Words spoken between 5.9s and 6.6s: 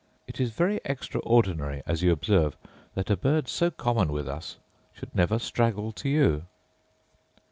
to you.